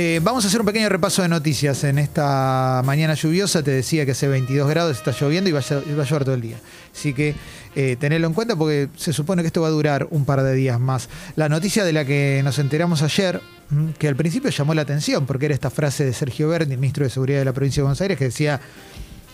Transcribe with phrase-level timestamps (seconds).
[0.00, 3.64] Eh, vamos a hacer un pequeño repaso de noticias en esta mañana lluviosa.
[3.64, 6.36] Te decía que hace 22 grados, está lloviendo y va a, va a llover todo
[6.36, 6.56] el día.
[6.94, 7.34] Así que
[7.74, 10.54] eh, tenerlo en cuenta porque se supone que esto va a durar un par de
[10.54, 11.08] días más.
[11.34, 13.40] La noticia de la que nos enteramos ayer,
[13.70, 16.78] mm, que al principio llamó la atención porque era esta frase de Sergio Berni, el
[16.78, 18.60] ministro de Seguridad de la provincia de Buenos Aires, que decía,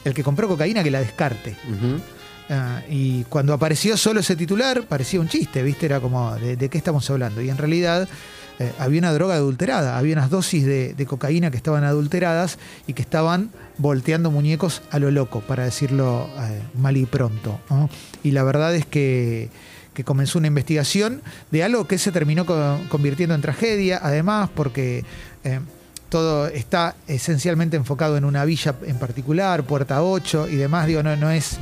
[0.02, 1.54] el que compró cocaína que la descarte.
[2.48, 5.84] Ah, y cuando apareció solo ese titular, parecía un chiste, ¿viste?
[5.84, 7.42] Era como, ¿de, de qué estamos hablando?
[7.42, 8.08] Y en realidad
[8.58, 13.02] eh, había una droga adulterada, había unas dosis de, cocaína que estaban adulteradas y que
[13.02, 17.60] estaban volteando muñecos a lo loco, para decirlo eh, mal y pronto.
[18.22, 19.50] Y la verdad es que,
[20.04, 21.22] comenzó una investigación
[21.52, 22.46] de algo que se terminó
[22.88, 25.04] convirtiendo en tragedia, además porque...
[25.44, 25.60] Eh,
[26.10, 31.16] todo está esencialmente enfocado en una villa en particular, Puerta 8 y demás, digo, no,
[31.16, 31.58] no es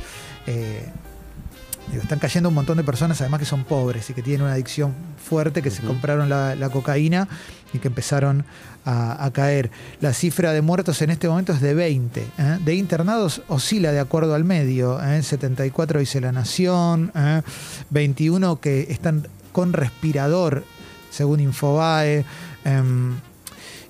[1.91, 4.93] están cayendo un montón de personas, además que son pobres y que tienen una adicción
[5.17, 6.71] fuerte, que se compraron la, la,
[7.73, 8.45] y que empezaron
[8.85, 9.71] a, caer.
[10.01, 12.21] La cifra de muertos en este momento es de 20.
[12.21, 12.57] ¿eh?
[12.63, 14.99] De internados oscila de acuerdo al medio.
[14.99, 16.01] 74 ¿eh?
[16.01, 17.11] dice la Nación,
[17.89, 18.57] 21 ¿eh?
[18.61, 20.63] que están con respirador,
[21.09, 22.25] según Infobae.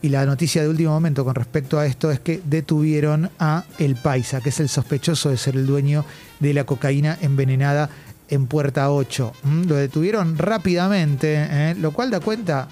[0.04, 3.96] Y la noticia de último momento con respecto a esto es que detuvieron a El
[3.96, 6.04] Paisa, que es el sospechoso de ser el dueño
[6.42, 7.90] de la cocaína envenenada
[8.28, 9.32] en Puerta 8.
[9.44, 11.76] Mm, lo detuvieron rápidamente, ¿eh?
[11.80, 12.68] lo cual da cuenta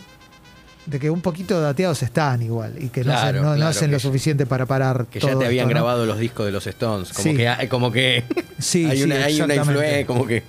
[0.85, 5.05] de que un poquito dateados están igual y que no, hacen, lo suficiente para parar.
[5.05, 7.13] Que ya te habían grabado los discos de los Stones.
[7.13, 8.25] Como que, como que
[8.59, 10.43] sí, hay, una, hay una influencia, como que.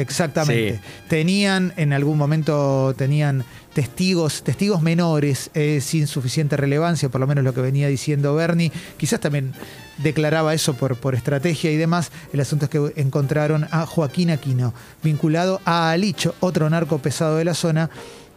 [0.00, 0.80] Exactamente.
[1.08, 7.44] Tenían, en algún momento, tenían testigos, testigos menores eh, sin suficiente relevancia, por lo menos
[7.44, 8.72] lo que venía diciendo Bernie.
[8.96, 9.52] Quizás también
[9.98, 12.10] declaraba eso por, por estrategia y demás.
[12.32, 17.44] El asunto es que encontraron a Joaquín Aquino, vinculado a Alicho, otro narco pesado de
[17.44, 17.90] la zona,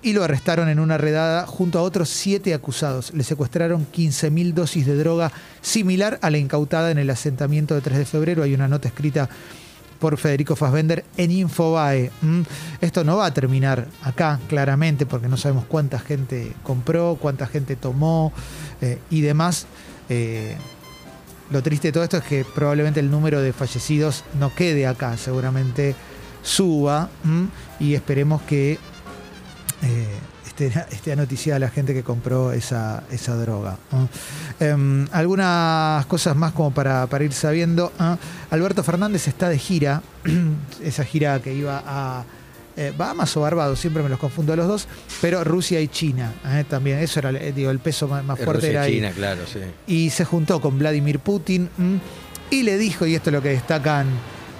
[0.03, 3.13] y lo arrestaron en una redada junto a otros siete acusados.
[3.13, 7.99] Le secuestraron 15.000 dosis de droga similar a la incautada en el asentamiento de 3
[7.99, 8.43] de febrero.
[8.43, 9.29] Hay una nota escrita
[10.03, 12.11] por Federico Fassbender en Infobae.
[12.81, 17.77] Esto no va a terminar acá, claramente, porque no sabemos cuánta gente compró, cuánta gente
[17.77, 18.33] tomó
[18.81, 19.65] eh, y demás.
[20.09, 20.57] Eh,
[21.51, 25.15] lo triste de todo esto es que probablemente el número de fallecidos no quede acá,
[25.15, 25.95] seguramente
[26.41, 27.09] suba
[27.79, 30.17] y esperemos que eh,
[30.67, 33.77] esté, esté la gente que compró esa, esa droga.
[34.59, 37.91] Em, algunas cosas más como para, para ir sabiendo.
[38.49, 40.01] Alberto Fernández está de gira,
[40.83, 42.23] esa gira que iba a
[42.75, 44.87] eh, Bahamas o Barbados, siempre me los confundo a los dos,
[45.21, 48.81] pero Rusia y China eh, también, eso era eh, digo, el peso más, fuerte era
[48.83, 48.95] ahí.
[48.95, 49.59] China, claro, sí.
[49.85, 51.69] Y se juntó con Vladimir Putin
[52.49, 54.07] y le dijo, y esto es lo que destacan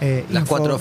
[0.06, 0.78] eh, las cuatro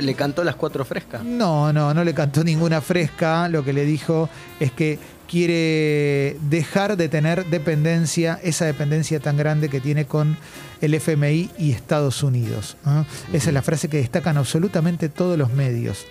[0.00, 1.22] ¿Le cantó las cuatro frescas?
[1.22, 3.48] No, no, no le cantó ninguna fresca.
[3.48, 4.98] Lo que le dijo es que
[5.28, 10.36] quiere dejar de tener dependencia, esa dependencia tan grande que tiene con
[10.80, 12.76] el FMI y Estados Unidos.
[13.32, 16.06] Esa es la frase que destacan absolutamente todos los medios.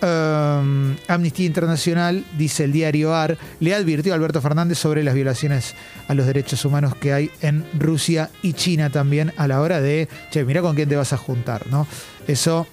[0.00, 5.74] Um, Amnistía Internacional, dice el diario AR, le advirtió a Alberto Fernández sobre las violaciones
[6.06, 10.08] a los derechos humanos que hay en Rusia y China también a la hora de,
[10.30, 11.86] che, mira con quién te vas a juntar, ¿no?
[12.28, 12.68] Eso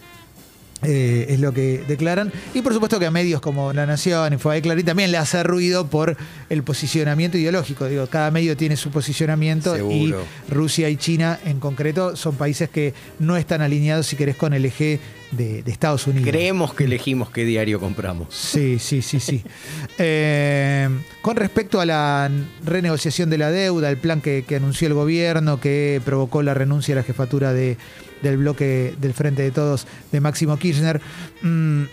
[0.84, 2.32] eh, es lo que declaran.
[2.54, 5.88] Y por supuesto que a medios como La Nación, Infobae Clarín también le hace ruido
[5.88, 6.18] por
[6.50, 7.86] el posicionamiento ideológico.
[7.86, 10.14] Digo, cada medio tiene su posicionamiento y
[10.50, 14.66] Rusia y China en concreto son países que no están alineados, si querés, con el
[14.66, 15.00] eje
[15.32, 16.30] de, Estados Unidos.
[16.30, 18.28] Creemos que elegimos qué diario compramos.
[18.36, 19.44] Sí, sí, sí, sí.
[19.98, 20.90] Eh,
[21.22, 22.30] con respecto a la
[22.66, 26.98] renegociación de la deuda, el plan que anunció el gobierno, que provocó la renuncia a
[26.98, 27.78] la jefatura de
[28.26, 31.00] del bloque del Frente de Todos de Máximo Kirchner,
[31.42, 31.84] mm,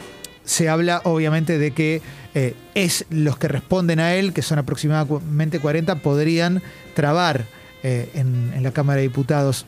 [0.44, 2.03] se habla obviamente de que
[2.34, 6.62] eh, es los que responden a él, que son aproximadamente 40, podrían
[6.94, 7.44] trabar
[7.82, 9.66] eh, en, la Cámara de Diputados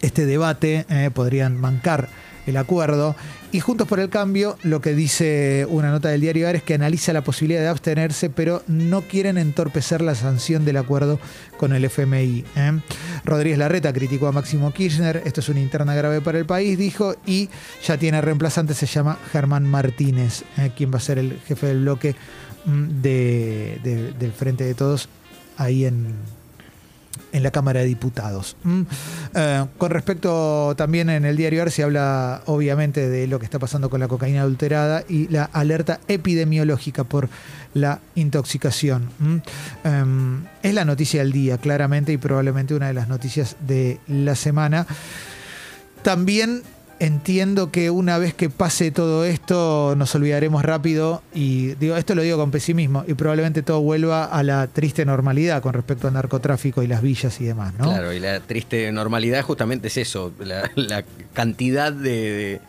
[0.00, 2.08] este debate, eh, podrían mancar
[2.46, 3.16] el acuerdo.
[3.52, 6.74] Y Juntos por el Cambio, lo que dice una nota del diario AR es que
[6.74, 11.20] analiza la posibilidad de abstenerse, pero no quieren entorpecer la sanción del acuerdo
[11.56, 12.44] con el FMI.
[12.56, 12.80] ¿eh?
[13.24, 17.14] Rodríguez Larreta criticó a Máximo Kirchner, esto es una interna grave para el país, dijo,
[17.26, 17.48] y
[17.86, 20.72] ya tiene reemplazante, se llama Germán Martínez, ¿eh?
[20.76, 22.16] quien va a ser el jefe del bloque
[22.64, 25.08] mm, del Frente de Todos
[25.56, 26.14] ahí en,
[27.32, 28.56] en la Cámara de Diputados.
[28.64, 28.82] Mm.
[29.34, 33.58] Eh, con respecto también en el diario AR se habla obviamente de lo que está
[33.58, 37.28] pasando con la cocaína adulterada y la alerta epidemiológica por
[37.74, 39.08] la intoxicación.
[39.18, 39.36] Mm.
[39.84, 44.34] Em, es la noticia del día, claramente, y probablemente una de las noticias de la
[44.34, 44.86] semana.
[46.02, 46.62] También
[46.98, 52.22] entiendo que una vez que pase todo esto nos olvidaremos rápido y digo esto lo
[52.22, 56.82] digo con pesimismo y probablemente todo vuelva a la triste normalidad con respecto al narcotráfico
[56.82, 57.84] y las villas y demás, ¿no?
[57.84, 62.60] Claro, y la triste normalidad justamente es eso, la, cantidad de,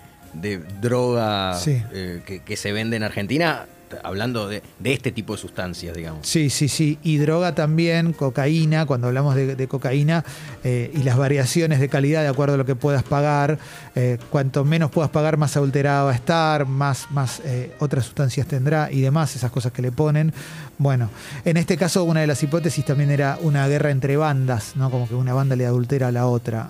[0.81, 3.65] droga eh, que, se vende en Argentina
[4.03, 6.27] hablando de, este tipo de sustancias, digamos.
[6.27, 6.97] Sí, sí, sí.
[7.03, 10.23] Y droga también, cocaína, cuando hablamos de, cocaína
[10.63, 13.57] eh, y las variaciones de calidad de acuerdo a lo que puedas pagar.
[13.95, 18.47] Eh, cuanto menos puedas pagar, más adulterada va a estar, más, más eh, otras sustancias
[18.47, 20.33] tendrá y demás, esas cosas que le ponen.
[20.77, 21.09] Bueno,
[21.45, 24.89] en este caso una de las hipótesis también era una guerra entre bandas, ¿no?
[24.91, 26.67] Como que una banda le adultera a la otra.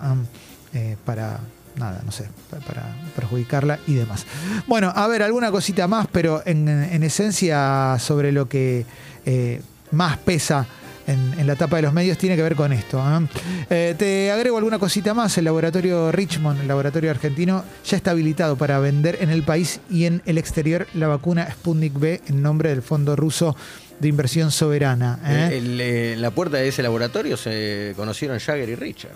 [1.04, 1.40] para,
[1.76, 2.28] nada, no sé,
[2.66, 4.26] para perjudicarla y demás.
[4.66, 6.68] Bueno, a ver, alguna cosita más, pero en,
[7.02, 8.84] esencia sobre lo que
[9.24, 10.66] eh, más pesa
[11.06, 12.98] en, la etapa de los medios tiene que ver con esto.
[12.98, 13.26] ¿eh?
[13.70, 15.36] Eh, te agrego alguna cosita más.
[15.38, 20.06] El laboratorio Richmond, el laboratorio argentino, ya está habilitado para vender en el país y
[20.06, 23.56] en el exterior la vacuna Sputnik B en nombre del Fondo Ruso
[24.00, 25.18] de Inversión Soberana.
[25.24, 29.14] en la puerta de ese laboratorio se conocieron Jagger y Richard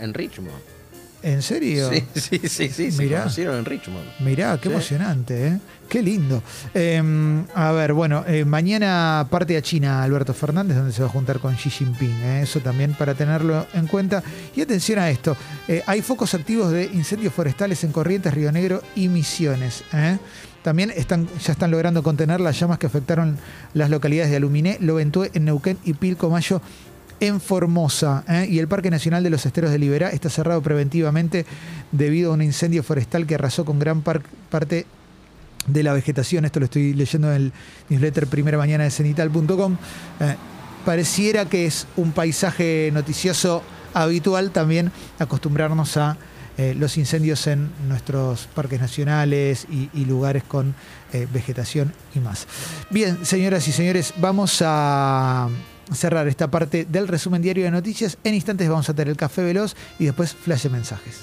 [0.00, 0.81] en Richmond.
[1.22, 1.90] ¿En serio?
[1.90, 4.04] Sí, sí, sí, sí se conocieron en Richmond.
[4.20, 5.58] Mirá, qué emocionante, ¿eh?
[5.88, 6.42] Qué lindo.
[6.72, 11.10] Em, a ver, bueno, eh, mañana parte a China Alberto Fernández, donde se va a
[11.10, 12.22] juntar con Xi Jinping.
[12.22, 12.40] ¿eh?
[12.44, 14.22] Eso también para tenerlo en cuenta.
[14.56, 15.36] Y atención a esto,
[15.68, 19.84] eh, hay focos activos de incendios forestales en Corrientes, Río Negro y Misiones.
[20.62, 23.36] También están, ya están logrando contener las llamas que afectaron
[23.74, 26.62] las localidades de Aluminé, Loventué, en Neuquén y Pilcomayo
[27.22, 28.24] en Formosa.
[28.28, 28.48] ¿eh?
[28.50, 31.46] Y el Parque Nacional de los Esteros de Liberá está cerrado preventivamente
[31.92, 34.86] debido a un incendio forestal que arrasó con gran parte
[35.68, 36.44] de la vegetación.
[36.44, 37.52] Esto lo estoy leyendo en el
[37.90, 39.76] newsletter primera mañana de cenital.com.
[40.18, 40.34] Eh,
[40.84, 43.62] pareciera que es un paisaje noticioso
[43.94, 44.90] habitual también
[45.20, 46.16] acostumbrarnos a
[46.58, 50.74] eh, los incendios en nuestros parques nacionales y, lugares con
[51.32, 52.48] vegetación y más.
[52.90, 55.48] Bien, señoras y señores, vamos a
[55.92, 58.18] cerrar esta parte del resumen diario de noticias.
[58.24, 61.22] En instantes vamos a tener el café veloz y después flash de mensajes.